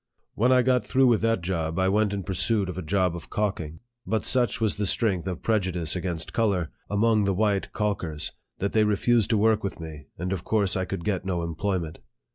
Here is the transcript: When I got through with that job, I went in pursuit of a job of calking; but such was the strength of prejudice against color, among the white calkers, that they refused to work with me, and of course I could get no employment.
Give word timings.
When 0.33 0.51
I 0.51 0.63
got 0.63 0.83
through 0.83 1.05
with 1.05 1.21
that 1.21 1.41
job, 1.41 1.77
I 1.77 1.87
went 1.87 2.11
in 2.11 2.23
pursuit 2.23 2.69
of 2.69 2.77
a 2.79 2.81
job 2.81 3.15
of 3.15 3.29
calking; 3.29 3.81
but 4.03 4.25
such 4.25 4.59
was 4.59 4.77
the 4.77 4.87
strength 4.87 5.27
of 5.27 5.43
prejudice 5.43 5.95
against 5.95 6.33
color, 6.33 6.71
among 6.89 7.25
the 7.25 7.35
white 7.35 7.71
calkers, 7.71 8.31
that 8.57 8.73
they 8.73 8.83
refused 8.83 9.29
to 9.29 9.37
work 9.37 9.63
with 9.63 9.79
me, 9.79 10.07
and 10.17 10.33
of 10.33 10.43
course 10.43 10.75
I 10.75 10.85
could 10.85 11.03
get 11.05 11.23
no 11.23 11.43
employment. 11.43 11.99